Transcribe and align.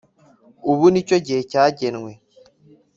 Ubu 0.71 0.85
ni 0.91 1.01
cyo 1.07 1.17
gihe 1.25 1.41
cyagenwe 1.51 2.11